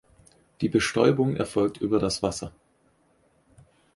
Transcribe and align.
Die 0.61 0.67
Bestäubung 0.67 1.35
erfolgt 1.35 1.77
über 1.77 1.99
das 1.99 2.23
Wasser. 2.23 2.51